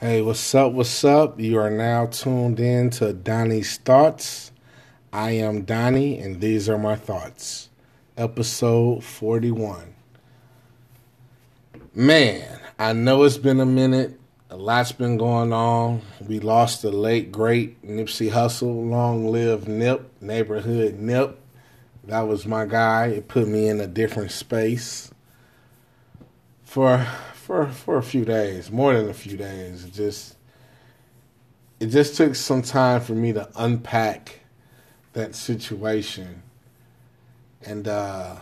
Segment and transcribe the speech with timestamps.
[0.00, 0.74] Hey, what's up?
[0.74, 1.40] What's up?
[1.40, 4.52] You are now tuned in to Donnie's Thoughts.
[5.12, 7.68] I am Donnie, and these are my thoughts.
[8.16, 9.96] Episode 41.
[11.96, 14.20] Man, I know it's been a minute.
[14.50, 16.02] A lot's been going on.
[16.24, 18.88] We lost the late, great Nipsey Hussle.
[18.88, 21.40] Long live Nip, neighborhood Nip.
[22.04, 23.06] That was my guy.
[23.06, 25.10] It put me in a different space
[26.62, 27.04] for
[27.48, 29.82] for for a few days, more than a few days.
[29.86, 30.36] It just
[31.80, 34.40] it just took some time for me to unpack
[35.14, 36.42] that situation.
[37.64, 38.36] And uh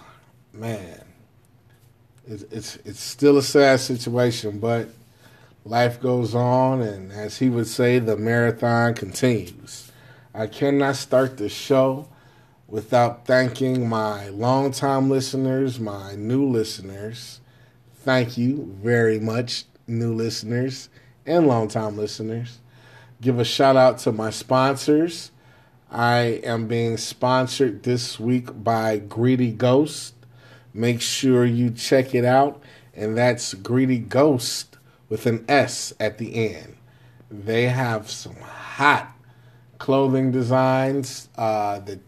[0.52, 1.04] man,
[2.26, 4.88] it's it's it's still a sad situation, but
[5.64, 9.92] life goes on and as he would say, the marathon continues.
[10.34, 12.08] I cannot start the show
[12.66, 17.40] without thanking my longtime listeners, my new listeners
[18.06, 20.90] Thank you very much, new listeners
[21.26, 22.60] and longtime listeners.
[23.20, 25.32] Give a shout out to my sponsors.
[25.90, 30.14] I am being sponsored this week by Greedy Ghost.
[30.72, 32.62] Make sure you check it out,
[32.94, 36.76] and that's Greedy Ghost with an S at the end.
[37.28, 39.10] They have some hot
[39.78, 41.98] clothing designs uh, that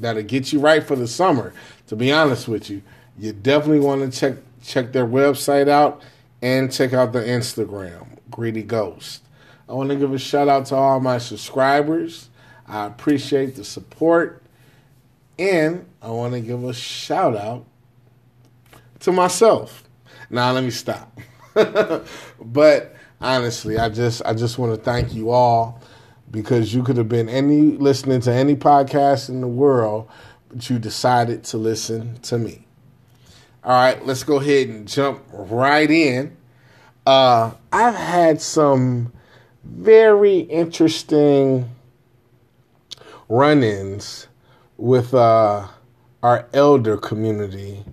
[0.00, 1.52] that'll get you right for the summer.
[1.88, 2.80] To be honest with you,
[3.18, 4.36] you definitely want to check
[4.68, 6.02] check their website out
[6.42, 9.22] and check out the Instagram, Greedy Ghost.
[9.68, 12.28] I want to give a shout out to all my subscribers.
[12.66, 14.42] I appreciate the support.
[15.38, 17.64] And I want to give a shout out
[19.00, 19.84] to myself.
[20.30, 21.18] Now let me stop.
[22.40, 25.80] but honestly, I just I just want to thank you all
[26.30, 30.08] because you could have been any listening to any podcast in the world,
[30.48, 32.67] but you decided to listen to me.
[33.68, 36.34] All right, let's go ahead and jump right in.
[37.06, 39.12] Uh, I've had some
[39.62, 41.68] very interesting
[43.28, 44.26] run ins
[44.78, 45.68] with uh,
[46.22, 47.84] our elder community,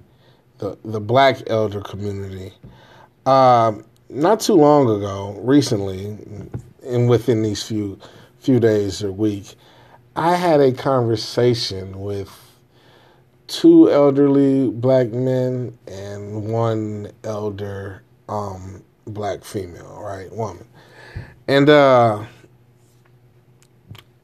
[0.59, 2.53] the, the black elder community.
[3.25, 6.06] Um, not too long ago, recently,
[6.85, 8.00] and within these few
[8.40, 9.56] few days or week,
[10.16, 12.44] I had a conversation with
[13.47, 20.67] two elderly black men and one elder um, black female, right, woman.
[21.47, 22.25] And uh,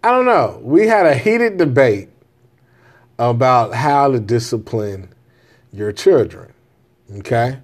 [0.03, 0.59] I don't know.
[0.63, 2.09] We had a heated debate
[3.19, 5.13] about how to discipline
[5.71, 6.51] your children.
[7.17, 7.59] Okay?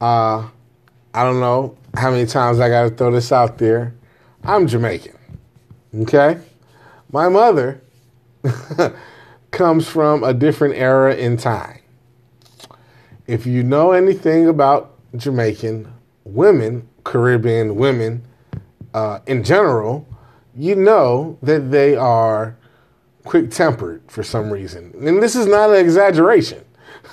[0.00, 0.48] Uh,
[1.12, 3.94] I don't know how many times I got to throw this out there.
[4.44, 5.18] I'm Jamaican.
[6.02, 6.38] Okay?
[7.12, 7.82] My mother
[9.50, 11.80] comes from a different era in time.
[13.26, 15.92] If you know anything about Jamaican
[16.24, 18.24] women, Caribbean women
[18.94, 20.06] uh, in general,
[20.56, 22.56] you know that they are
[23.24, 24.92] quick tempered for some reason.
[25.00, 26.64] And this is not an exaggeration.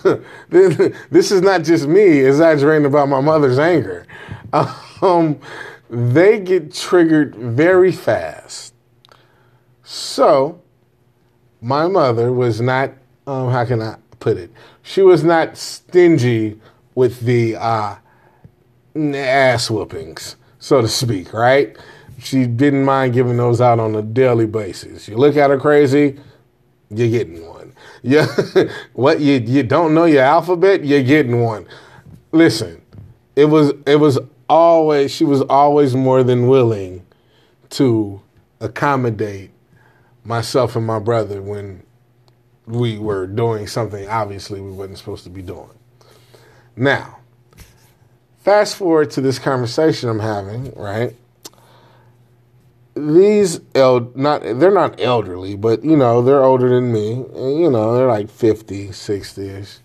[0.49, 4.05] this is not just me exaggerating about my mother's anger.
[4.99, 5.39] Um,
[5.91, 8.73] they get triggered very fast.
[9.83, 10.59] So,
[11.61, 12.91] my mother was not,
[13.25, 14.51] um, how can I put it?
[14.83, 16.59] She was not stingy
[16.95, 17.95] with the uh,
[18.95, 21.77] ass whoopings, so to speak, right?
[22.19, 25.07] She didn't mind giving those out on a daily basis.
[25.07, 26.19] You look at her crazy,
[26.89, 27.73] you're getting one.
[28.03, 28.27] Yeah,
[28.93, 31.65] what you you don't know your alphabet, you're getting one.
[32.31, 32.81] Listen,
[33.35, 37.05] it was it was always she was always more than willing
[37.71, 38.21] to
[38.61, 39.51] accommodate
[40.27, 41.81] myself and my brother when
[42.65, 45.69] we were doing something obviously we wasn't supposed to be doing.
[46.75, 47.19] Now,
[48.39, 51.15] fast forward to this conversation I'm having, right?
[52.93, 57.13] These el not they're not elderly, but you know, they're older than me.
[57.13, 59.79] And, you know, they're like 50, 60ish.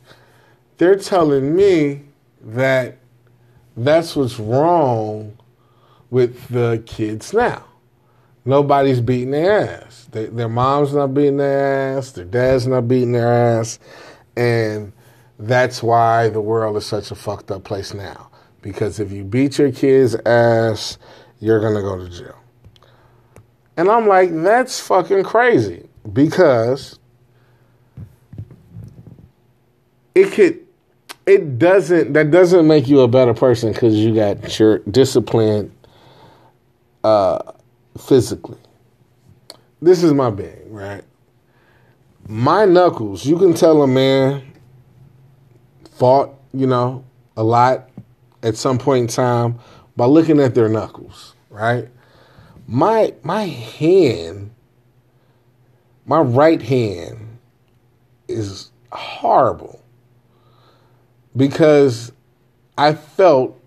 [0.79, 2.03] They're telling me
[2.41, 2.99] that
[3.77, 5.39] that's what's wrong
[6.11, 7.65] with the kids now.
[8.45, 10.09] Nobody's beating their ass.
[10.11, 12.13] They, their mom's not beating their ass.
[12.13, 13.79] Their dad's not beating their ass.
[14.37, 14.93] And
[15.39, 18.31] that's why the world is such a fucked up place now.
[18.61, 20.99] Because if you beat your kid's ass,
[21.41, 22.39] you're going to go to jail.
[23.77, 25.89] And I'm like, that's fucking crazy.
[26.13, 26.99] Because
[30.15, 30.61] it could,
[31.27, 35.73] it doesn't, that doesn't make you a better person because you got your discipline,
[37.05, 37.53] uh,
[37.99, 38.59] physically.
[39.81, 41.05] This is my bag, right?
[42.29, 44.53] My knuckles, you can tell a man
[45.91, 47.05] fought, you know,
[47.37, 47.89] a lot
[48.43, 49.59] at some point in time
[49.97, 51.89] by looking at their knuckles, right?
[52.67, 54.53] My my hand,
[56.07, 57.39] my right hand
[58.29, 59.83] is horrible
[61.37, 62.13] because
[62.77, 63.62] I felt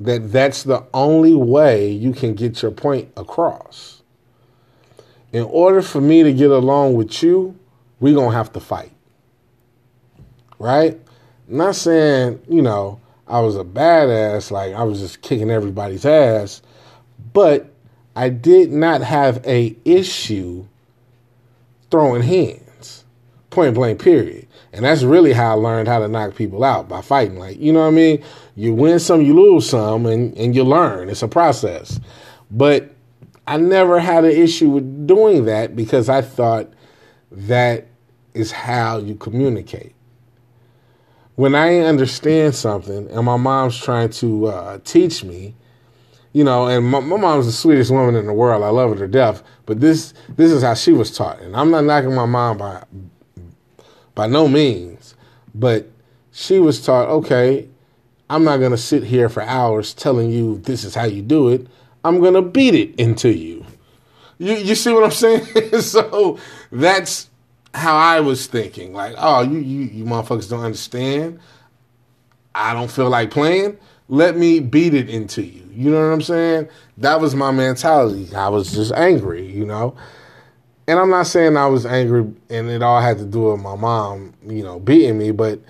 [0.00, 4.02] that that's the only way you can get your point across.
[5.32, 7.58] In order for me to get along with you,
[8.00, 8.92] we're going to have to fight.
[10.58, 11.00] Right?
[11.48, 16.62] not saying, you know, I was a badass, like I was just kicking everybody's ass,
[17.32, 17.72] but
[18.14, 20.66] I did not have a issue
[21.90, 22.67] throwing hands.
[23.50, 24.46] Point blank period.
[24.72, 27.38] And that's really how I learned how to knock people out by fighting.
[27.38, 28.22] Like, you know what I mean?
[28.54, 31.08] You win some, you lose some, and, and you learn.
[31.08, 31.98] It's a process.
[32.50, 32.94] But
[33.46, 36.70] I never had an issue with doing that because I thought
[37.30, 37.86] that
[38.34, 39.94] is how you communicate.
[41.36, 45.54] When I understand something and my mom's trying to uh, teach me,
[46.32, 48.62] you know, and my, my, mom's the sweetest woman in the world.
[48.62, 49.42] I love her to death.
[49.66, 52.84] But this this is how she was taught, and I'm not knocking my mom by
[54.18, 55.14] by no means,
[55.54, 55.88] but
[56.32, 57.68] she was taught, okay,
[58.28, 61.50] I'm not going to sit here for hours telling you this is how you do
[61.50, 61.68] it.
[62.02, 63.64] I'm going to beat it into you.
[64.38, 65.46] You you see what I'm saying?
[65.80, 66.36] so
[66.72, 67.30] that's
[67.72, 68.92] how I was thinking.
[68.92, 71.38] Like, oh, you you you motherfuckers don't understand.
[72.56, 73.78] I don't feel like playing.
[74.08, 75.62] Let me beat it into you.
[75.72, 76.68] You know what I'm saying?
[76.96, 78.34] That was my mentality.
[78.34, 79.96] I was just angry, you know
[80.88, 83.76] and I'm not saying I was angry and it all had to do with my
[83.76, 85.60] mom, you know, beating me, but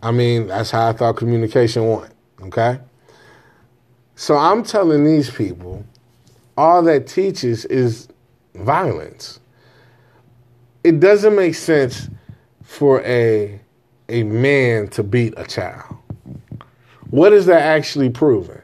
[0.00, 2.78] I mean, that's how I thought communication went, okay?
[4.14, 5.84] So I'm telling these people
[6.56, 8.06] all that teaches is
[8.54, 9.40] violence.
[10.84, 12.08] It doesn't make sense
[12.62, 13.60] for a
[14.08, 15.96] a man to beat a child.
[17.10, 18.62] What is that actually proving?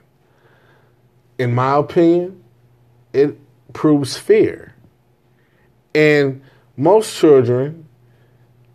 [1.38, 2.42] In my opinion,
[3.12, 3.36] it
[3.72, 4.73] proves fear
[5.94, 6.42] and
[6.76, 7.86] most children,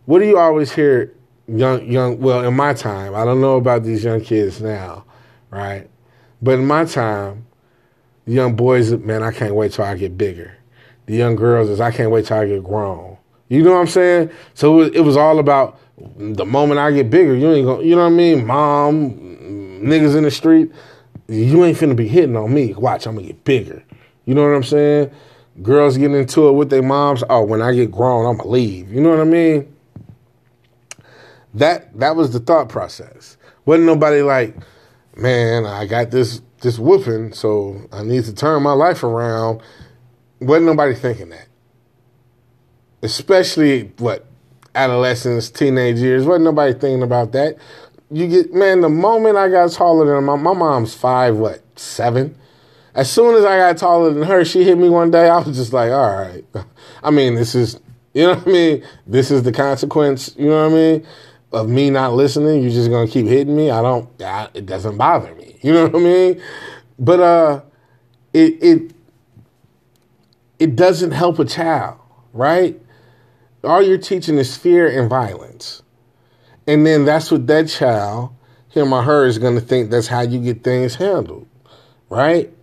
[0.05, 1.13] what do you always hear
[1.47, 5.05] young young well in my time, I don't know about these young kids now,
[5.49, 5.89] right?
[6.41, 7.45] But in my time,
[8.25, 10.55] the young boys, man, I can't wait till I get bigger.
[11.07, 13.17] The young girls is I can't wait till I get grown.
[13.49, 14.29] You know what I'm saying?
[14.53, 15.79] So it was all about
[16.17, 18.45] the moment I get bigger, you ain't gonna, you know what I mean?
[18.45, 19.11] Mom,
[19.81, 20.71] niggas in the street,
[21.27, 22.73] you ain't finna be hitting on me.
[22.73, 23.83] Watch, I'm gonna get bigger.
[24.25, 25.11] You know what I'm saying?
[25.61, 27.23] Girls getting into it with their moms.
[27.29, 28.91] Oh, when I get grown, I'm gonna leave.
[28.91, 29.75] You know what I mean?
[31.53, 33.37] That that was the thought process.
[33.65, 34.55] Wasn't nobody like,
[35.15, 39.61] man, I got this this whooping, so I need to turn my life around.
[40.39, 41.47] Wasn't nobody thinking that.
[43.01, 44.25] Especially what
[44.75, 46.25] adolescence, teenage years.
[46.25, 47.57] Wasn't nobody thinking about that.
[48.11, 52.37] You get man, the moment I got taller than my my mom's five, what, seven?
[52.95, 55.29] As soon as I got taller than her, she hit me one day.
[55.29, 56.43] I was just like, all right.
[57.03, 57.79] I mean, this is,
[58.13, 58.83] you know what I mean?
[59.05, 61.07] This is the consequence, you know what I mean?
[61.51, 62.61] Of me not listening.
[62.61, 63.71] You're just going to keep hitting me.
[63.71, 65.57] I don't, I, it doesn't bother me.
[65.61, 66.41] You know what I mean?
[66.97, 67.61] But, uh,
[68.33, 68.91] it, it,
[70.59, 71.99] it doesn't help a child,
[72.33, 72.79] right?
[73.63, 75.81] All you're teaching is fear and violence.
[76.67, 78.31] And then that's what that child,
[78.69, 81.47] him or her, is going to think that's how you get things handled,
[82.09, 82.53] right?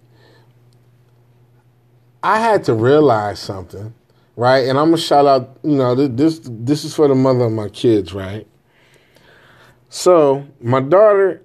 [2.26, 3.94] I had to realize something,
[4.34, 4.66] right?
[4.66, 7.68] And I'm gonna shout out, you know, this this is for the mother of my
[7.68, 8.48] kids, right?
[9.90, 11.40] So my daughter,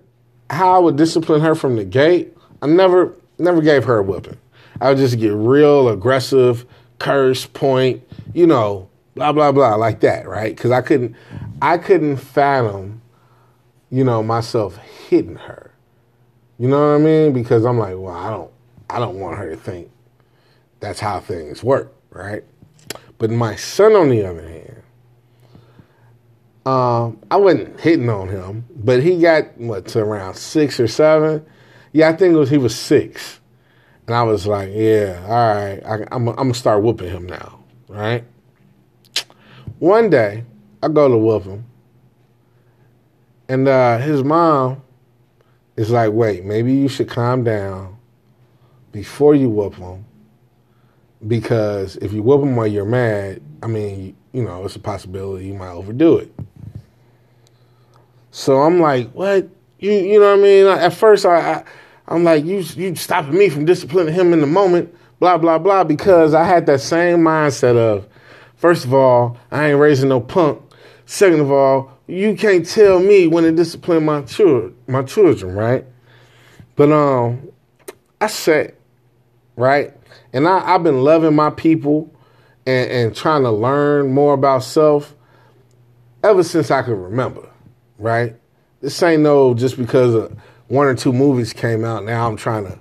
[0.50, 4.40] how I would discipline her from the gate, I never never gave her a whipping.
[4.82, 6.66] I would just get real aggressive,
[6.98, 8.02] curse, point,
[8.34, 10.56] you know, blah blah blah, like that, right?
[10.56, 11.16] Because I couldn't
[11.62, 13.04] I couldn't fathom,
[13.92, 15.76] you know, myself hitting her.
[16.58, 17.34] You know what I mean?
[17.34, 18.52] Because I'm like, well, I don't
[18.90, 19.91] I don't want her to think
[20.82, 22.44] that's how things work, right?
[23.18, 24.84] But my son, on the other hand,
[26.66, 31.46] um, I wasn't hitting on him, but he got what to around six or seven.
[31.94, 33.40] Yeah, I think was he was six,
[34.08, 37.64] and I was like, yeah, all right, I, I'm, I'm gonna start whooping him now,
[37.88, 38.24] right?
[39.80, 40.44] One day,
[40.84, 41.66] I go to whoop him,
[43.50, 44.82] and uh, his mom
[45.76, 47.98] is like, wait, maybe you should calm down
[48.92, 50.06] before you whoop him
[51.28, 55.48] because if you whoop them while you're mad, I mean, you know, it's a possibility
[55.48, 56.34] you might overdo it.
[58.32, 59.50] So I'm like, what?
[59.80, 60.66] You you know what I mean?
[60.68, 61.64] At first, I,
[62.08, 65.58] I am like, you you stopping me from disciplining him in the moment, blah blah
[65.58, 68.08] blah, because I had that same mindset of,
[68.56, 70.62] first of all, I ain't raising no punk.
[71.06, 75.86] Second of all, you can't tell me when to discipline my children, my children, right?
[76.76, 77.52] But um,
[78.22, 78.76] I sat,
[79.56, 79.94] right?
[80.34, 82.14] And I, I've been loving my people
[82.66, 85.16] and, and trying to learn more about self
[86.24, 87.48] ever since I could remember,
[87.98, 88.36] right?
[88.82, 90.32] This ain't no just because
[90.68, 92.80] one or two movies came out, now I'm trying to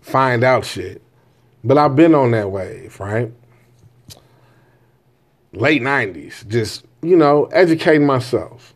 [0.00, 1.02] find out shit.
[1.62, 3.32] But I've been on that wave, right?
[5.52, 8.74] Late 90s, just, you know, educating myself.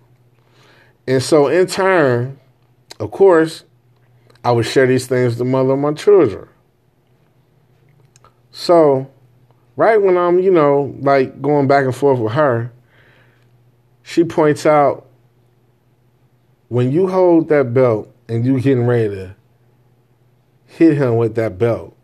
[1.07, 2.39] And so in turn,
[2.99, 3.65] of course,
[4.45, 6.49] I would share these things with the mother of my children.
[8.59, 9.09] So,
[9.77, 12.73] right when I'm, you know, like going back and forth with her,
[14.03, 15.07] she points out
[16.67, 19.37] when you hold that belt and you getting ready to
[20.67, 21.97] hit him with that belt,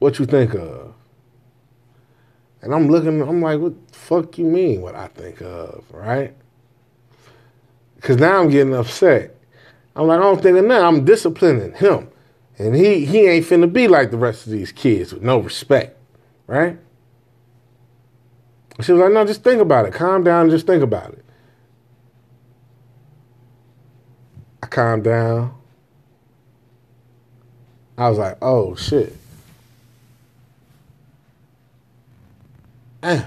[0.00, 0.94] what you think of?
[2.60, 6.34] And I'm looking, I'm like, what the fuck you mean what I think of, right?
[7.94, 9.36] Because now I'm getting upset.
[9.94, 10.84] I'm like, I don't think of nothing.
[10.84, 12.08] I'm disciplining him.
[12.58, 15.98] And he, he ain't finna be like the rest of these kids with no respect,
[16.46, 16.78] right?
[18.80, 19.92] She was like, no, just think about it.
[19.92, 21.24] Calm down just think about it.
[24.62, 25.54] I calmed down.
[27.98, 29.16] I was like, oh shit.
[33.02, 33.24] Damn.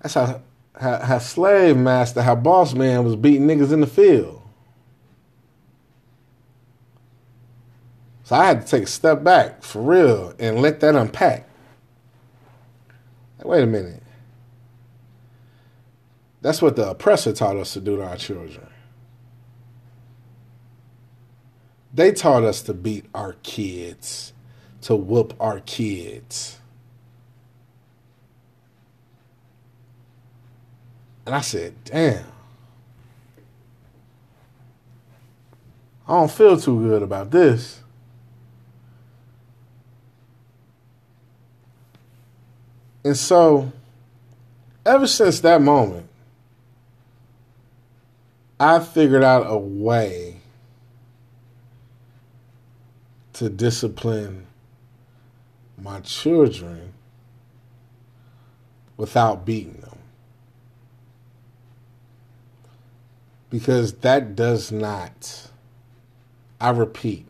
[0.00, 0.40] That's how,
[0.80, 4.35] how, how slave master, how boss man was beating niggas in the field.
[8.26, 11.48] So I had to take a step back for real and let that unpack.
[13.38, 14.02] Like, wait a minute.
[16.42, 18.66] That's what the oppressor taught us to do to our children.
[21.94, 24.32] They taught us to beat our kids,
[24.80, 26.58] to whoop our kids.
[31.24, 32.24] And I said, damn.
[36.08, 37.84] I don't feel too good about this.
[43.06, 43.70] And so,
[44.84, 46.08] ever since that moment,
[48.58, 50.40] I figured out a way
[53.34, 54.48] to discipline
[55.80, 56.94] my children
[58.96, 60.00] without beating them.
[63.50, 65.48] Because that does not,
[66.60, 67.24] I repeat,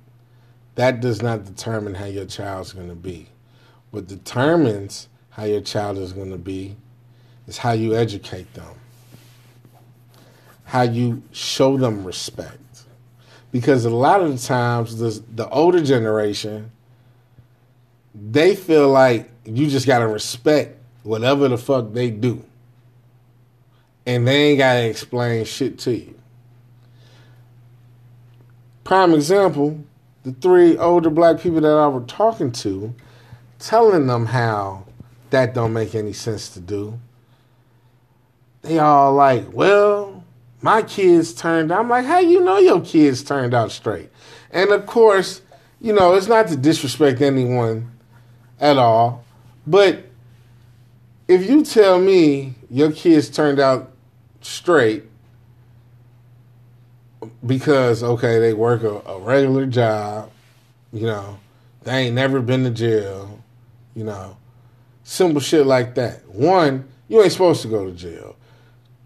[0.77, 3.29] that does not determine how your child's going to be.
[3.91, 6.75] What determines how your child is going to be
[7.47, 8.75] is how you educate them
[10.67, 12.59] how you show them respect.
[13.53, 16.73] Because a lot of the times, the, the older generation,
[18.15, 22.45] they feel like you just got to respect whatever the fuck they do.
[24.05, 26.19] And they ain't got to explain shit to you.
[28.85, 29.83] Prime example
[30.25, 32.93] the three older black people that I were talking to,
[33.61, 34.86] telling them how
[35.31, 36.99] that don't make any sense to do.
[38.63, 40.25] They all like, well,
[40.61, 41.81] my kids turned out.
[41.81, 44.11] I'm like, how you know your kids turned out straight?
[44.51, 45.43] And of course,
[45.81, 47.93] you know, it's not to disrespect anyone
[48.59, 49.25] at all,
[49.67, 50.05] but
[51.29, 53.93] if you tell me your kids turned out
[54.41, 55.05] straight
[57.45, 60.31] because okay, they work a, a regular job,
[60.93, 61.39] you know,
[61.83, 63.43] they ain't never been to jail,
[63.95, 64.37] you know,
[65.07, 66.29] simple shit like that.
[66.29, 68.37] One, you ain't supposed to go to jail.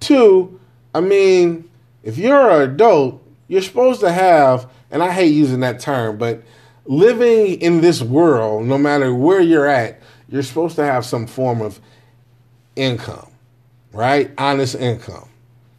[0.00, 0.58] Two,
[0.94, 1.68] I mean,
[2.02, 6.42] if you're an adult, you're supposed to have, and I hate using that term, but
[6.86, 11.60] living in this world, no matter where you're at, you're supposed to have some form
[11.60, 11.78] of
[12.76, 13.30] income,
[13.92, 14.30] right?
[14.38, 15.28] Honest income.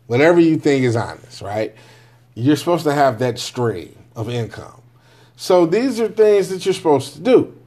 [0.06, 1.74] Whatever you think is honest, right?
[2.36, 4.82] You're supposed to have that stream of income.
[5.36, 7.58] So these are things that you're supposed to do.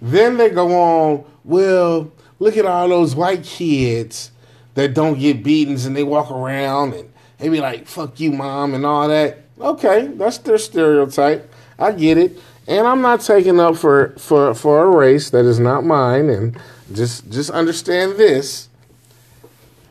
[0.00, 4.30] Then they go on, well, look at all those white kids
[4.74, 8.74] that don't get beatings and they walk around and they be like, fuck you, mom,
[8.74, 9.38] and all that.
[9.60, 11.50] Okay, that's their stereotype.
[11.78, 12.38] I get it.
[12.68, 16.28] And I'm not taking up for, for, for a race that is not mine.
[16.28, 16.58] And
[16.92, 18.68] just just understand this.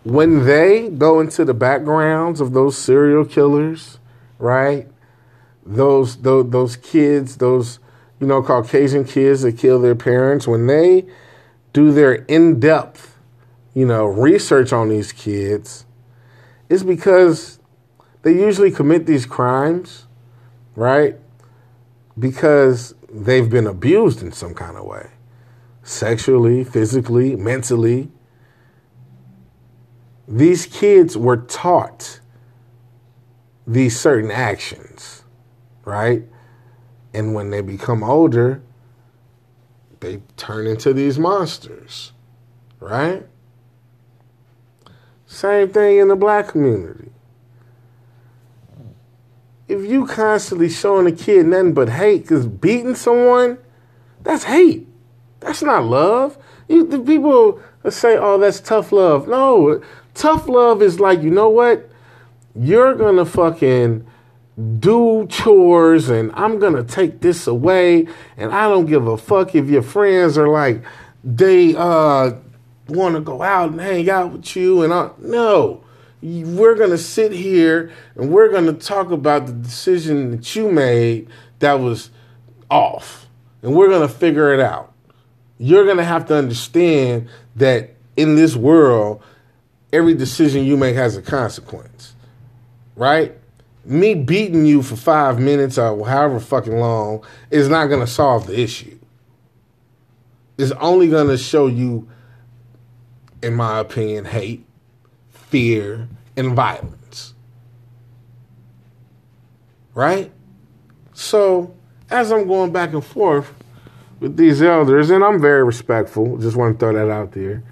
[0.04, 3.98] When they go into the backgrounds of those serial killers,
[4.38, 4.88] right?
[5.66, 7.80] Those those, those kids, those
[8.20, 11.06] you know Caucasian kids that kill their parents, when they
[11.74, 13.16] do their in-depth
[13.76, 15.86] you know, research on these kids
[16.70, 17.60] is because
[18.24, 20.08] they usually commit these crimes,
[20.76, 21.18] right?
[22.18, 25.12] Because they've been abused in some kind of way
[25.84, 28.10] sexually, physically, mentally.
[30.28, 32.22] These kids were taught
[33.68, 35.24] these certain actions,
[35.84, 36.24] right?
[37.16, 38.62] And when they become older,
[40.02, 42.12] they turn into these monsters,
[42.82, 43.26] right?
[45.26, 47.12] Same thing in the black community.
[49.70, 53.60] If you constantly showing a kid nothing but hate, because beating someone,
[54.22, 54.86] that's hate.
[55.40, 56.38] That's not love.
[56.68, 59.30] You, the people say, oh, that's tough love.
[59.30, 59.82] No,
[60.14, 61.90] tough love is like, you know what?
[62.54, 64.06] You're going to fucking
[64.80, 68.08] do chores and I'm going to take this away.
[68.38, 70.84] And I don't give a fuck if your friends are like,
[71.24, 72.34] they uh,
[72.88, 74.84] want to go out and hang out with you.
[74.84, 75.84] And I, no,
[76.22, 80.72] we're going to sit here and we're going to talk about the decision that you
[80.72, 81.28] made
[81.60, 82.10] that was
[82.70, 83.28] off.
[83.62, 84.96] And we're going to figure it out
[85.58, 89.22] you're going to have to understand that in this world,
[89.94, 92.14] every decision you make has a consequence,
[92.96, 93.38] right?
[93.86, 98.48] Me beating you for five minutes or however fucking long is not going to solve
[98.48, 98.98] the issue.
[100.58, 102.10] It's only going to show you,
[103.44, 104.66] in my opinion, hate,
[105.30, 107.36] fear, and violence.
[109.94, 110.32] Right?
[111.14, 111.76] So,
[112.10, 113.54] as I'm going back and forth,
[114.20, 117.64] with these elders, and I'm very respectful, just want to throw that out there,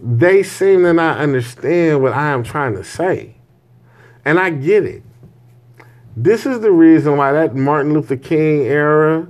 [0.00, 3.36] they seem to not understand what I am trying to say.
[4.24, 5.02] And I get it.
[6.16, 9.28] This is the reason why that Martin Luther King era,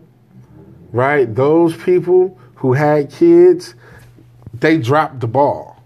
[0.90, 1.32] right?
[1.32, 3.75] Those people who had kids,
[4.52, 5.82] they dropped the ball.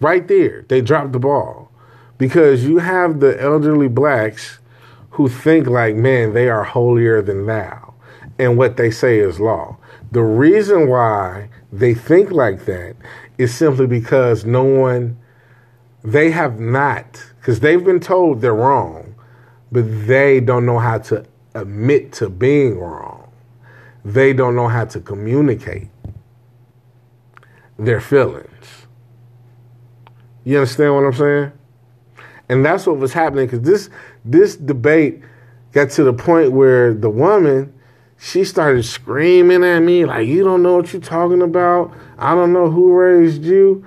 [0.00, 1.70] Right there, they dropped the ball.
[2.18, 4.58] Because you have the elderly blacks
[5.10, 7.90] who think like, man, they are holier than thou
[8.40, 9.76] and what they say is law.
[10.12, 12.96] The reason why they think like that
[13.36, 15.18] is simply because no one,
[16.02, 19.14] they have not, because they've been told they're wrong,
[19.70, 23.30] but they don't know how to admit to being wrong.
[24.04, 25.88] They don't know how to communicate
[27.78, 28.86] their feelings.
[30.44, 31.52] You understand what I'm saying?
[32.48, 33.90] And that's what was happening because this
[34.24, 35.22] this debate
[35.72, 37.72] got to the point where the woman
[38.18, 42.52] she started screaming at me like you don't know what you're talking about i don't
[42.52, 43.86] know who raised you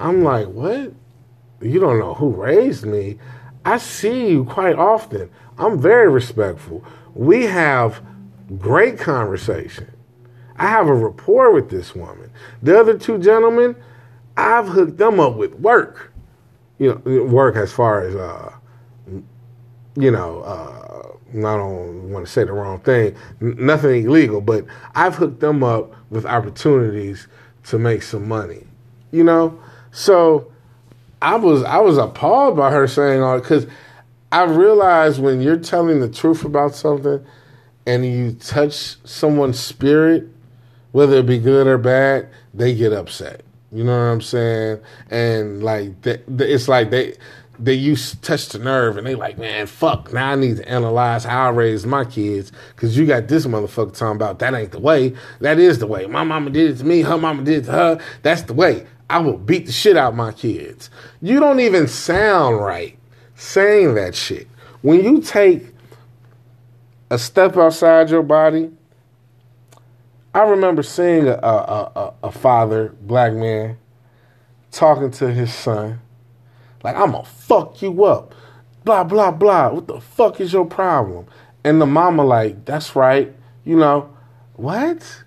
[0.00, 0.90] i'm like what
[1.64, 3.18] you don't know who raised me.
[3.64, 5.30] I see you quite often.
[5.58, 6.84] I'm very respectful.
[7.14, 8.02] We have
[8.58, 9.90] great conversation.
[10.56, 12.30] I have a rapport with this woman.
[12.62, 13.76] The other two gentlemen
[14.36, 16.12] i've hooked them up with work.
[16.78, 18.52] You know work as far as uh
[19.96, 20.94] you know uh
[21.36, 25.92] I don't want to say the wrong thing, nothing illegal, but I've hooked them up
[26.08, 27.26] with opportunities
[27.64, 28.68] to make some money,
[29.10, 29.58] you know?
[29.90, 30.52] So
[31.24, 33.66] I was I was appalled by her saying all because
[34.30, 37.24] I realized when you're telling the truth about something
[37.86, 40.28] and you touch someone's spirit,
[40.92, 43.42] whether it be good or bad, they get upset.
[43.72, 44.80] You know what I'm saying?
[45.10, 47.14] And like it's like they
[47.58, 50.68] they used to touch the nerve and they like, man, fuck, now I need to
[50.68, 54.72] analyze how I raised my kids because you got this motherfucker talking about that ain't
[54.72, 55.14] the way.
[55.40, 56.06] That is the way.
[56.06, 58.00] My mama did it to me, her mama did it to her.
[58.22, 58.86] That's the way.
[59.10, 60.90] I will beat the shit out my kids.
[61.20, 62.98] You don't even sound right
[63.36, 64.48] saying that shit.
[64.82, 65.66] When you take
[67.10, 68.70] a step outside your body,
[70.34, 73.78] I remember seeing a, a, a, a father, black man,
[74.70, 76.00] talking to his son
[76.84, 78.34] like, I'm gonna fuck you up.
[78.84, 79.72] Blah, blah, blah.
[79.72, 81.26] What the fuck is your problem?
[81.64, 83.34] And the mama, like, that's right.
[83.64, 84.14] You know,
[84.52, 85.24] what?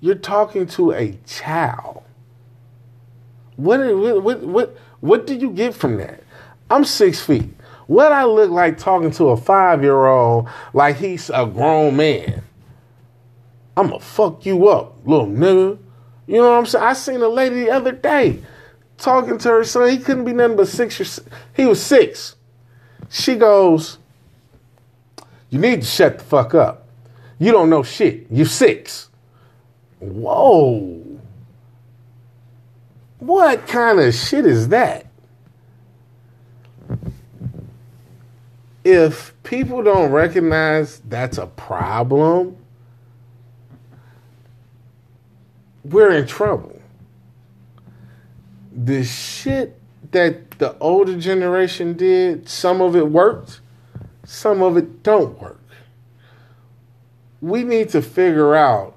[0.00, 2.04] You're talking to a child.
[3.58, 3.80] What,
[4.22, 6.22] what, what, what did you get from that?
[6.70, 7.50] I'm six feet.
[7.88, 12.44] What I look like talking to a five year old like he's a grown man?
[13.76, 15.78] I'm gonna fuck you up, little nigga.
[16.28, 16.84] You know what I'm saying?
[16.84, 18.42] I seen a lady the other day
[18.96, 19.90] talking to her son.
[19.90, 21.24] He couldn't be nothing but six or
[21.56, 22.36] he was six.
[23.08, 23.98] She goes,
[25.50, 26.86] "You need to shut the fuck up.
[27.40, 28.26] You don't know shit.
[28.30, 29.08] You six.
[29.98, 31.07] Whoa.
[33.18, 35.06] What kind of shit is that?
[38.84, 42.56] If people don't recognize that's a problem,
[45.84, 46.78] we're in trouble
[48.84, 49.80] the shit
[50.12, 53.60] that the older generation did, some of it worked,
[54.24, 55.60] some of it don't work.
[57.40, 58.96] We need to figure out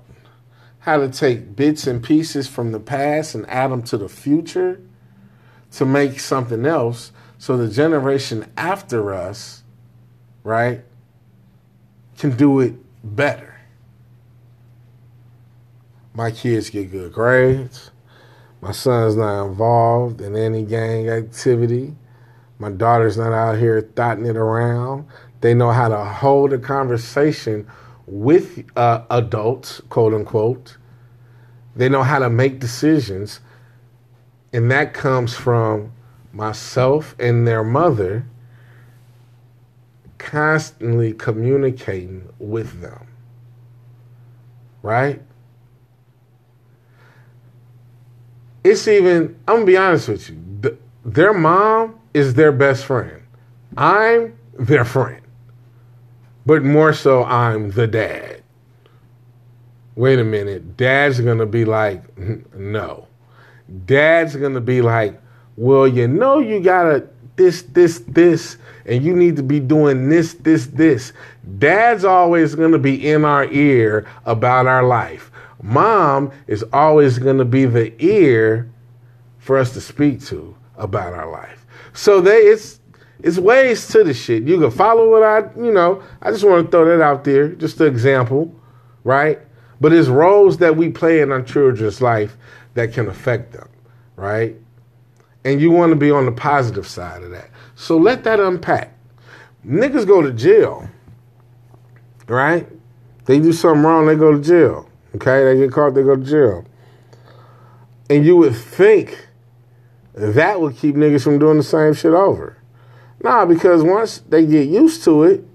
[0.81, 4.81] how to take bits and pieces from the past and add them to the future
[5.71, 9.63] to make something else so the generation after us,
[10.43, 10.83] right,
[12.17, 13.59] can do it better.
[16.13, 17.91] My kids get good grades.
[18.59, 21.95] My son's not involved in any gang activity.
[22.59, 25.07] My daughter's not out here thotting it around.
[25.41, 27.67] They know how to hold a conversation
[28.05, 30.77] with uh, adults, quote unquote.
[31.75, 33.39] They know how to make decisions.
[34.53, 35.93] And that comes from
[36.33, 38.25] myself and their mother
[40.17, 43.07] constantly communicating with them.
[44.81, 45.21] Right?
[48.63, 53.23] It's even, I'm gonna be honest with you, th- their mom is their best friend.
[53.75, 55.20] I'm their friend.
[56.45, 58.43] But more so, I'm the dad.
[59.95, 60.77] Wait a minute.
[60.77, 62.03] Dad's gonna be like,
[62.55, 63.07] no.
[63.85, 65.21] Dad's gonna be like,
[65.57, 70.33] well, you know, you gotta this, this, this, and you need to be doing this,
[70.35, 71.13] this, this.
[71.57, 75.31] Dad's always gonna be in our ear about our life.
[75.63, 78.69] Mom is always gonna be the ear
[79.39, 81.65] for us to speak to about our life.
[81.93, 82.79] So they it's
[83.23, 84.43] it's ways to the shit.
[84.43, 87.49] You can follow what I, you know, I just want to throw that out there,
[87.49, 88.53] just an example,
[89.03, 89.39] right?
[89.79, 92.37] But it's roles that we play in our children's life
[92.73, 93.69] that can affect them,
[94.15, 94.55] right?
[95.43, 97.49] And you want to be on the positive side of that.
[97.75, 98.97] So let that unpack.
[99.65, 100.87] Niggas go to jail,
[102.27, 102.67] right?
[103.25, 104.89] They do something wrong, they go to jail.
[105.15, 106.65] Okay, they get caught, they go to jail.
[108.09, 109.27] And you would think
[110.13, 112.57] that would keep niggas from doing the same shit over.
[113.23, 115.45] Nah, because once they get used to it,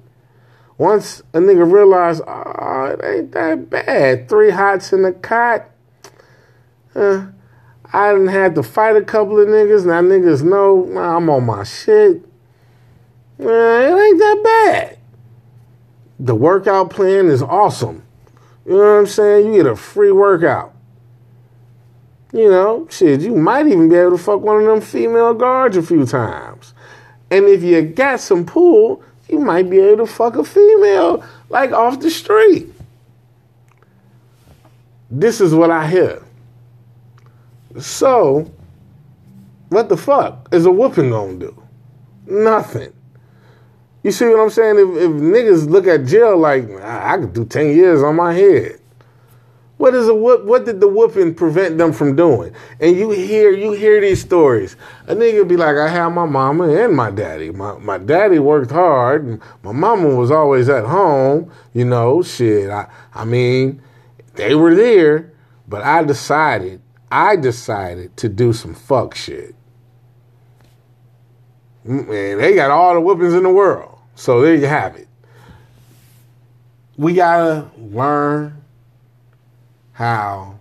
[0.78, 4.28] once a nigga realize, oh, it ain't that bad.
[4.28, 5.68] Three hots in the cot.
[6.94, 7.26] Uh,
[7.92, 9.86] I didn't have to fight a couple of niggas.
[9.86, 12.22] Now niggas know nah, I'm on my shit.
[13.38, 14.98] Uh, it ain't that bad.
[16.18, 18.02] The workout plan is awesome.
[18.64, 19.46] You know what I'm saying?
[19.46, 20.74] You get a free workout.
[22.32, 25.76] You know, shit, you might even be able to fuck one of them female guards
[25.76, 26.74] a few times.
[27.30, 31.72] And if you got some pull, you might be able to fuck a female like
[31.72, 32.72] off the street.
[35.10, 36.22] This is what I hear.
[37.78, 38.50] So,
[39.68, 41.62] what the fuck is a whooping gonna do?
[42.26, 42.92] Nothing.
[44.02, 44.78] You see what I'm saying?
[44.78, 48.32] If, if niggas look at jail like I, I could do ten years on my
[48.32, 48.80] head,
[49.78, 50.44] what is a whoop?
[50.44, 52.54] What did the whooping prevent them from doing?
[52.80, 54.74] And you hear you hear these stories.
[55.06, 57.50] A nigga be like, I had my mama and my daddy.
[57.50, 59.40] My my daddy worked hard.
[59.62, 61.52] My mama was always at home.
[61.74, 62.70] You know, shit.
[62.70, 63.82] I I mean,
[64.34, 65.32] they were there,
[65.68, 66.80] but I decided
[67.12, 69.54] I decided to do some fuck shit.
[71.84, 73.98] Man, they got all the whoopings in the world.
[74.14, 75.06] So there you have it.
[76.96, 78.62] We gotta learn
[79.96, 80.58] how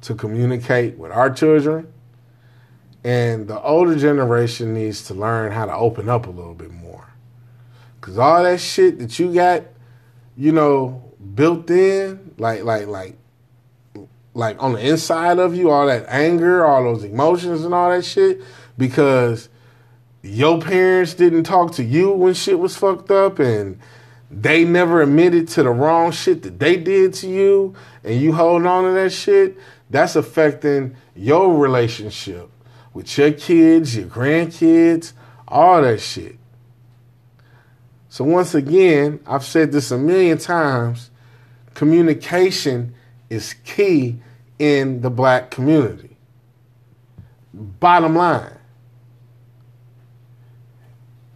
[0.00, 1.92] to communicate with our children.
[3.04, 7.12] And the older generation needs to learn how to open up a little bit more.
[8.00, 9.64] Cause all that shit that you got,
[10.38, 13.18] you know, built in, like like like
[14.32, 18.06] like on the inside of you, all that anger, all those emotions and all that
[18.06, 18.40] shit,
[18.78, 19.50] because
[20.22, 23.78] your parents didn't talk to you when shit was fucked up and
[24.30, 28.66] they never admitted to the wrong shit that they did to you and you hold
[28.66, 29.56] on to that shit,
[29.90, 32.50] that's affecting your relationship
[32.92, 35.12] with your kids, your grandkids,
[35.46, 36.36] all that shit.
[38.08, 41.10] So, once again, I've said this a million times
[41.74, 42.94] communication
[43.28, 44.20] is key
[44.58, 46.16] in the black community.
[47.52, 48.58] Bottom line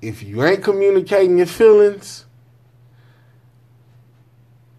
[0.00, 2.24] if you ain't communicating your feelings,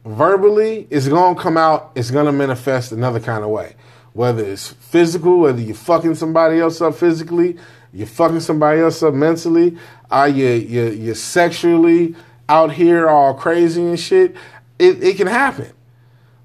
[0.10, 3.76] verbally, it's gonna come out, it's gonna manifest another kind of way.
[4.14, 7.58] Whether it's physical, whether you're fucking somebody else up physically,
[7.94, 9.78] you're fucking somebody else up mentally,
[10.12, 12.16] uh, are you you you're sexually
[12.48, 14.36] out here all crazy and shit,
[14.80, 15.72] it, it can happen.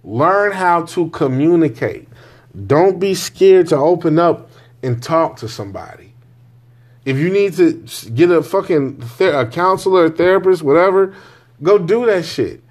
[0.02, 2.08] Learn how to communicate.
[2.66, 4.50] Don't be scared to open up
[4.82, 6.12] and talk to somebody.
[7.06, 11.14] If you need to get a fucking ther- a counselor, a therapist, whatever,
[11.62, 12.63] go do that shit.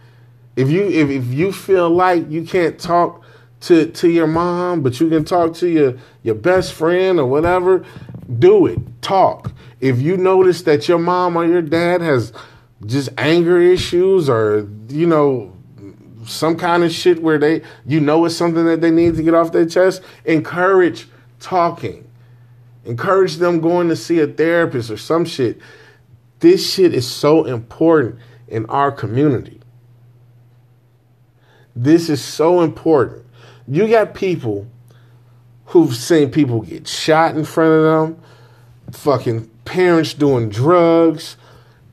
[0.56, 3.24] If you if, if you feel like you can't talk
[3.62, 7.86] to to your mom, but you can talk to your your best friend or whatever,
[8.40, 8.80] do it.
[9.02, 9.52] Talk.
[9.80, 12.32] If you notice that your mom or your dad has
[12.86, 15.54] just anger issues or you know
[16.26, 19.34] some kind of shit where they you know it's something that they need to get
[19.34, 21.08] off their chest, encourage
[21.40, 22.10] talking.
[22.86, 25.60] Encourage them going to see a therapist or some shit.
[26.40, 29.63] This shit is so important in our community.
[31.76, 33.26] This is so important.
[33.68, 34.68] You got people
[35.68, 38.24] who've seen people get shot in front of them,
[38.92, 41.38] fucking parents doing drugs,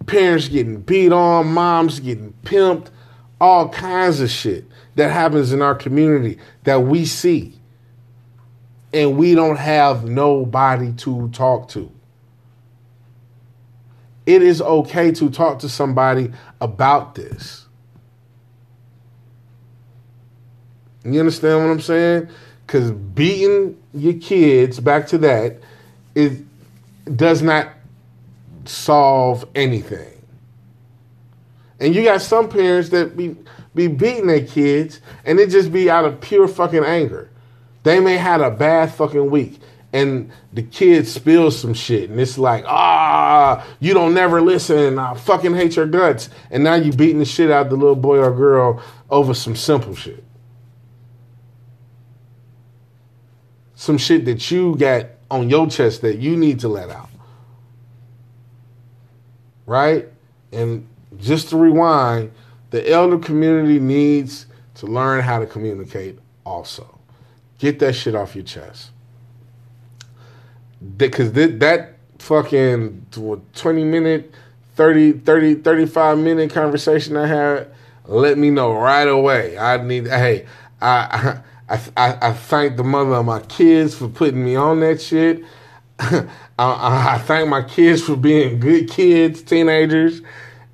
[0.06, 2.88] parents getting beat on, moms getting pimped,
[3.40, 4.64] all kinds of shit
[4.96, 7.54] that happens in our community that we see.
[8.92, 11.90] And we don't have nobody to talk to.
[14.26, 17.66] It is okay to talk to somebody about this.
[21.04, 22.28] You understand what I'm saying?
[22.66, 25.56] Because beating your kids, back to that,
[26.14, 26.42] it
[27.16, 27.68] does not
[28.64, 30.22] solve anything.
[31.80, 33.36] And you got some parents that be
[33.74, 37.30] be beating their kids and it just be out of pure fucking anger.
[37.82, 39.58] They may had a bad fucking week
[39.92, 44.98] and the kid spills some shit and it's like, ah, you don't never listen.
[44.98, 46.28] I fucking hate your guts.
[46.50, 49.56] And now you beating the shit out of the little boy or girl over some
[49.56, 50.22] simple shit.
[53.80, 57.08] Some shit that you got on your chest that you need to let out.
[59.64, 60.06] Right?
[60.52, 62.30] And just to rewind,
[62.68, 66.98] the elder community needs to learn how to communicate also.
[67.58, 68.90] Get that shit off your chest.
[70.98, 73.06] Because that fucking
[73.54, 74.34] 20 minute,
[74.74, 77.72] 30, 30, 35 minute conversation I had,
[78.04, 79.56] let me know right away.
[79.56, 80.44] I need, hey,
[80.82, 81.40] I, I,
[81.70, 85.44] I, I thank the mother of my kids for putting me on that shit.
[86.00, 86.24] I,
[86.59, 90.20] I thank my kids for being good kids, teenagers.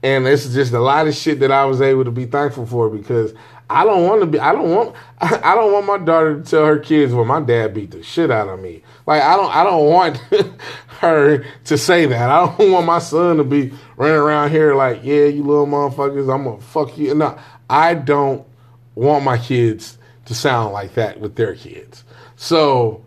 [0.02, 2.88] And it's just a lot of shit that I was able to be thankful for
[2.88, 3.34] because
[3.68, 4.38] I don't want to be.
[4.38, 4.94] I don't want.
[5.20, 8.30] I don't want my daughter to tell her kids, "Well, my dad beat the shit
[8.30, 9.54] out of me." Like I don't.
[9.54, 10.16] I don't want
[11.00, 12.30] her to say that.
[12.30, 16.32] I don't want my son to be running around here like, "Yeah, you little motherfuckers,
[16.32, 17.36] I'm gonna fuck you." No,
[17.68, 18.46] I don't
[18.94, 19.95] want my kids
[20.26, 22.04] to sound like that with their kids.
[22.36, 23.04] So,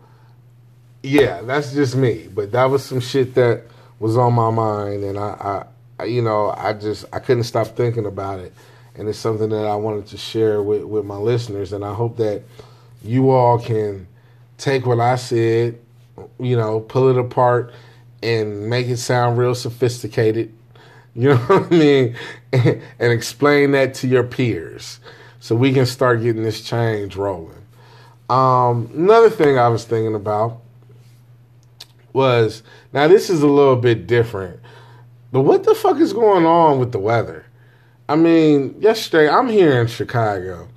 [1.02, 2.28] yeah, that's just me.
[2.32, 3.62] But that was some shit that
[3.98, 5.66] was on my mind, and I,
[6.06, 8.52] you know, I just I couldn't stop thinking about it,
[8.96, 12.16] and it's something that I wanted to share with with my listeners, and I hope
[12.16, 12.42] that
[13.02, 14.06] you all can
[14.58, 15.78] take what I said,
[16.38, 17.72] you know, pull it apart
[18.22, 20.54] and make it sound real sophisticated.
[21.12, 22.16] You know what I mean?
[22.52, 25.00] And explain that to your peers
[25.40, 27.66] so we can start getting this change rolling.
[28.28, 30.60] Um, another thing I was thinking about
[32.12, 34.60] was now this is a little bit different
[35.32, 37.46] but what the fuck is going on with the weather?
[38.08, 40.68] I mean, yesterday I'm here in Chicago,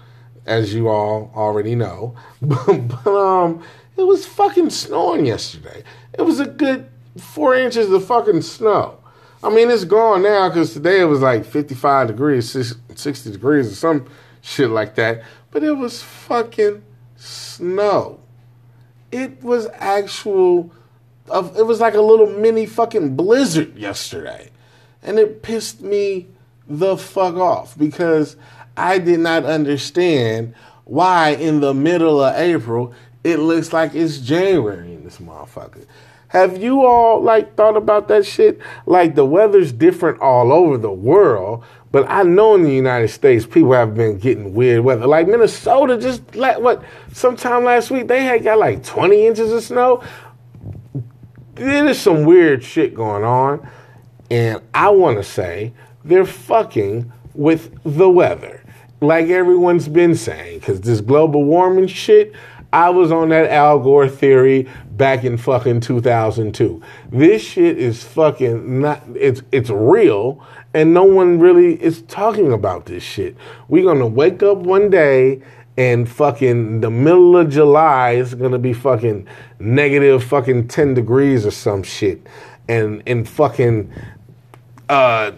[0.46, 3.64] as you all already know, but, but um,
[3.98, 5.84] it was fucking snowing yesterday.
[6.18, 9.00] It was a good four inches of fucking snow.
[9.44, 13.76] I mean, it's gone now because today it was like 55 degrees, 60 degrees, or
[13.76, 14.08] some
[14.44, 15.24] shit like that.
[15.50, 16.84] But it was fucking
[17.16, 18.20] snow.
[19.12, 20.72] It was actual
[21.30, 24.52] of it was like a little mini fucking blizzard yesterday.
[25.02, 26.28] And it pissed me
[26.68, 28.36] the fuck off because
[28.78, 30.54] I did not understand
[30.86, 35.86] why in the middle of April it looks like it's January in this motherfucker.
[36.34, 38.60] Have you all like thought about that shit?
[38.86, 43.46] Like the weather's different all over the world, but I know in the United States
[43.46, 45.08] people have been getting weird weather.
[45.08, 49.64] Like Minnesota just like what sometime last week they had got like 20 inches of
[49.64, 50.04] snow
[51.56, 53.68] there's some weird shit going on.
[54.32, 58.64] And I want to say they're fucking with the weather.
[59.02, 62.34] Like everyone's been saying, because this global warming shit,
[62.72, 66.82] I was on that Al Gore theory back in fucking 2002.
[67.12, 72.86] This shit is fucking not, it's, it's real, and no one really is talking about
[72.86, 73.36] this shit.
[73.68, 75.42] We're gonna wake up one day
[75.78, 79.28] and fucking the middle of July is gonna be fucking
[79.60, 82.26] negative fucking 10 degrees or some shit.
[82.68, 83.92] And in fucking
[84.90, 85.32] uh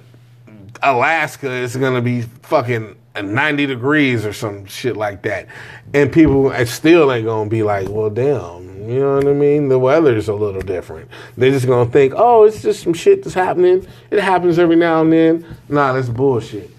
[0.83, 5.47] Alaska is gonna be fucking 90 degrees or some shit like that.
[5.93, 9.69] And people still ain't gonna be like, well damn, you know what I mean?
[9.69, 11.09] The weather's a little different.
[11.37, 13.85] They're just gonna think, oh, it's just some shit that's happening.
[14.11, 15.45] It happens every now and then.
[15.69, 16.69] Nah, that's bullshit.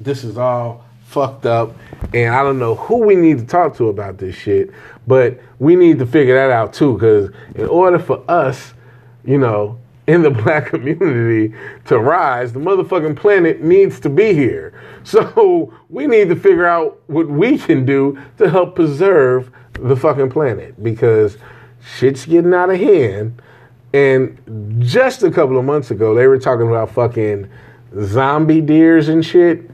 [0.00, 1.74] This is all fucked up.
[2.14, 4.70] And I don't know who we need to talk to about this shit,
[5.06, 6.94] but we need to figure that out too.
[6.94, 8.74] Because in order for us,
[9.24, 11.54] you know, in the black community
[11.86, 14.78] to rise, the motherfucking planet needs to be here.
[15.04, 20.30] So we need to figure out what we can do to help preserve the fucking
[20.30, 21.38] planet because
[21.84, 23.42] shit's getting out of hand.
[23.92, 24.38] And
[24.78, 27.50] just a couple of months ago, they were talking about fucking
[28.00, 29.68] zombie deers and shit.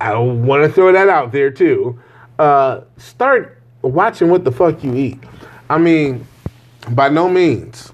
[0.00, 2.00] I want to throw that out there too.
[2.38, 5.18] Uh, start watching what the fuck you eat.
[5.68, 6.26] I mean,
[6.92, 7.92] by no means.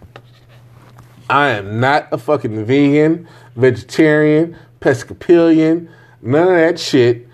[1.28, 5.88] I am not a fucking vegan, vegetarian, Episcopalian,
[6.20, 7.26] none of that shit.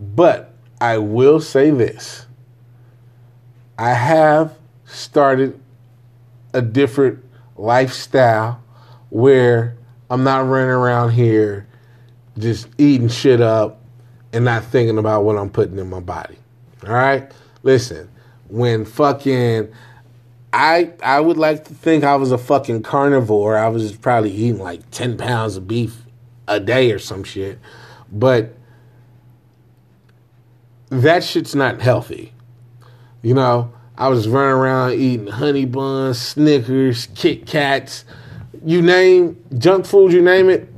[0.00, 2.26] But I will say this
[3.78, 5.60] I have started
[6.52, 7.24] a different
[7.56, 8.62] lifestyle
[9.10, 9.76] where
[10.10, 11.66] I'm not running around here
[12.38, 13.82] just eating shit up
[14.32, 16.36] and not thinking about what I'm putting in my body.
[16.86, 17.30] All right?
[17.62, 18.08] Listen,
[18.48, 19.72] when fucking
[20.52, 23.56] I I would like to think I was a fucking carnivore.
[23.56, 26.04] I was probably eating like 10 pounds of beef
[26.46, 27.58] a day or some shit.
[28.10, 28.54] But
[30.88, 32.32] that shit's not healthy.
[33.22, 38.04] You know, I was running around eating honey buns, Snickers, Kit Kats,
[38.64, 40.68] you name junk food, you name it.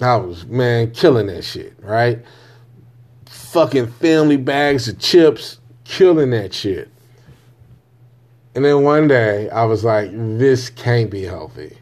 [0.00, 2.24] I was man killing that shit, right?
[3.26, 6.90] Fucking family bags of chips, killing that shit.
[8.54, 11.78] And then one day I was like, this can't be healthy.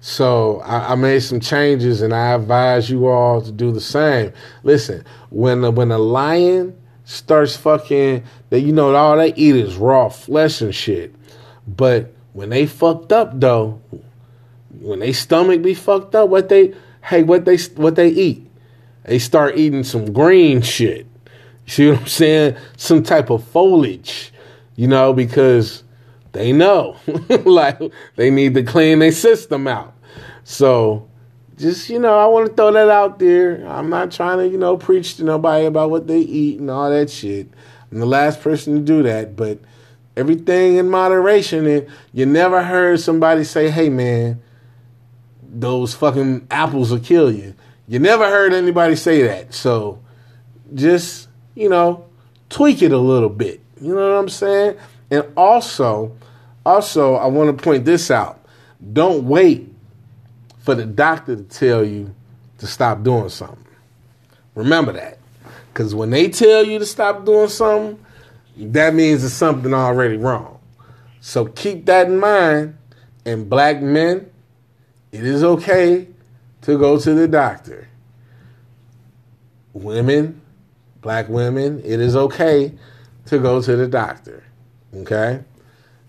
[0.00, 4.34] So I, I, made some changes, and I advise you all to do the same.
[4.62, 10.10] Listen, when when a lion starts fucking, that you know all they eat is raw
[10.10, 11.14] flesh and shit.
[11.66, 13.80] But when they fucked up though,
[14.78, 18.46] when they stomach be fucked up, what they hey what they what they eat?
[19.04, 21.06] They start eating some green shit.
[21.66, 22.56] See what I'm saying?
[22.76, 24.33] Some type of foliage,
[24.76, 25.84] you know, because
[26.32, 26.96] they know
[27.44, 27.80] like
[28.16, 29.94] they need to clean their system out.
[30.44, 31.08] So
[31.56, 33.66] just, you know, I want to throw that out there.
[33.66, 36.90] I'm not trying to, you know, preach to nobody about what they eat and all
[36.90, 37.48] that shit.
[37.90, 39.60] I'm the last person to do that, but
[40.16, 41.66] everything in moderation.
[41.66, 44.42] And you never heard somebody say, hey, man,
[45.42, 47.54] those fucking apples will kill you.
[47.86, 49.54] You never heard anybody say that.
[49.54, 50.02] So
[50.74, 52.06] just, you know,
[52.48, 53.60] tweak it a little bit.
[53.84, 54.78] You know what I'm saying?
[55.10, 56.16] And also,
[56.64, 58.42] also, I want to point this out.
[58.94, 59.70] Don't wait
[60.60, 62.14] for the doctor to tell you
[62.58, 63.58] to stop doing something.
[64.54, 65.18] Remember that.
[65.70, 68.02] Because when they tell you to stop doing something,
[68.56, 70.58] that means there's something already wrong.
[71.20, 72.78] So keep that in mind.
[73.26, 74.30] And black men,
[75.12, 76.08] it is okay
[76.62, 77.86] to go to the doctor.
[79.74, 80.40] Women,
[81.02, 82.72] black women, it is okay
[83.26, 84.44] to go to the doctor.
[84.94, 85.42] Okay?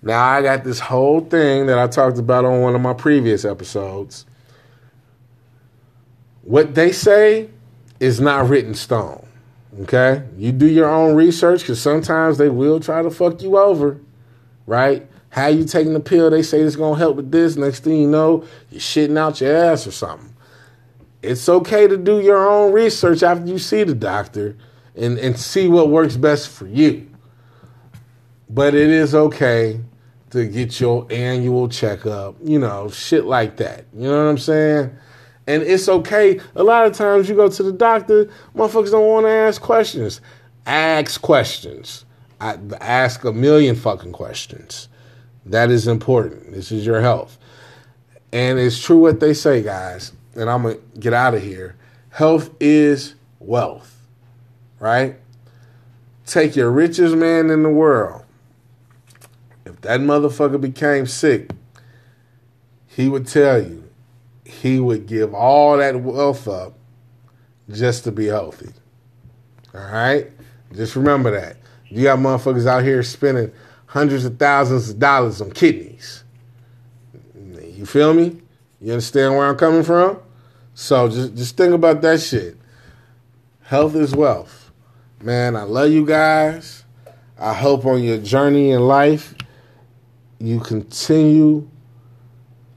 [0.02, 3.46] Now, I got this whole thing that I talked about on one of my previous
[3.46, 4.26] episodes
[6.46, 7.50] what they say
[8.00, 9.28] is not written stone.
[9.82, 10.24] Okay?
[10.38, 14.00] You do your own research because sometimes they will try to fuck you over,
[14.66, 15.06] right?
[15.30, 17.58] How you taking the pill, they say it's gonna help with this.
[17.58, 20.34] Next thing you know, you're shitting out your ass or something.
[21.22, 24.56] It's okay to do your own research after you see the doctor
[24.98, 27.10] and, and see what works best for you.
[28.50, 29.82] But it is okay
[30.32, 33.86] to get your annual checkup, you know, shit like that.
[33.94, 34.96] You know what I'm saying?
[35.48, 36.40] And it's okay.
[36.56, 40.22] A lot of times you go to the doctor, motherfuckers don't want to ask questions.
[40.66, 42.06] Ask questions.
[42.42, 44.90] I, ask a million fucking questions.
[45.46, 46.52] That is important.
[46.52, 47.38] This is your health.
[48.34, 50.12] And it's true what they say, guys.
[50.36, 51.76] And I'm going to get out of here.
[52.10, 53.95] Health is wealth,
[54.86, 55.16] right?
[56.28, 58.24] Take your richest man in the world.
[59.66, 61.50] If that motherfucker became sick,
[62.86, 63.90] he would tell you
[64.46, 66.78] he would give all that wealth up
[67.68, 68.70] just to be healthy.
[69.74, 70.32] All right?
[70.72, 71.58] Just remember that.
[71.90, 73.52] You got motherfuckers out here spending
[73.88, 76.24] hundreds of thousands of dollars on kidneys.
[77.60, 78.40] You feel me?
[78.80, 80.20] You understand where I'm coming from?
[80.76, 82.58] So just just think about that shit.
[83.64, 84.65] Health is wealth.
[85.26, 86.84] Man, I love you guys.
[87.38, 89.34] I hope on your journey in life
[90.40, 91.70] you continue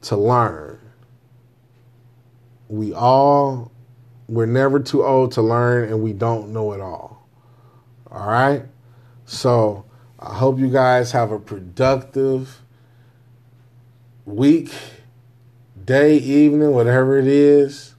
[0.01, 0.79] to learn
[2.69, 3.73] we all
[4.29, 7.27] we're never too old to learn and we don't know it all.
[8.11, 8.63] All right?
[9.25, 9.87] So,
[10.19, 12.61] I hope you guys have a productive
[14.27, 14.71] week,
[15.83, 17.95] day, evening, whatever it is,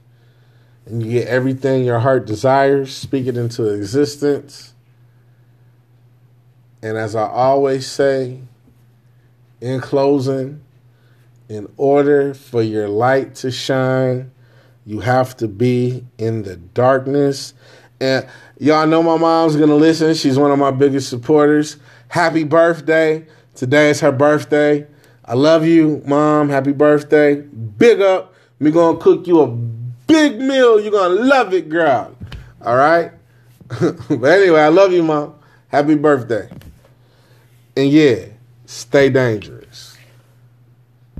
[0.90, 4.74] and you get everything your heart desires, speak it into existence.
[6.82, 8.40] And as I always say,
[9.60, 10.62] in closing,
[11.48, 14.32] in order for your light to shine,
[14.84, 17.54] you have to be in the darkness.
[18.00, 18.26] And
[18.58, 20.14] y'all know my mom's gonna listen.
[20.14, 21.76] She's one of my biggest supporters.
[22.08, 23.26] Happy birthday.
[23.54, 24.86] Today is her birthday.
[25.24, 26.48] I love you, mom.
[26.48, 27.36] Happy birthday.
[27.42, 28.34] Big up.
[28.58, 29.79] We gonna cook you a
[30.10, 30.80] big meal.
[30.80, 32.16] You're gonna love it, girl.
[32.64, 33.12] All right.
[33.80, 35.34] but anyway, I love you, mom.
[35.68, 36.50] Happy birthday.
[37.76, 38.26] And yeah,
[38.66, 39.59] stay dangerous.